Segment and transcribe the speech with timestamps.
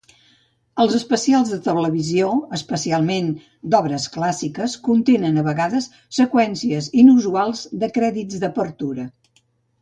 [0.83, 3.27] Els especials de televisió, especialment
[3.75, 5.89] d'obres clàssiques, contenen a vegades
[6.21, 9.07] seqüències inusuals de crèdits d'apertura.